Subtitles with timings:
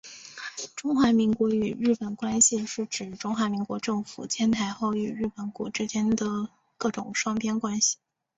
[0.75, 7.97] 中华民国与日本关系是指中华民国政府迁台后与日本国之间的各种双边关系。